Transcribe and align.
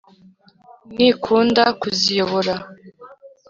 Nikunda 0.95 1.63
kuziyobora! 1.79 2.55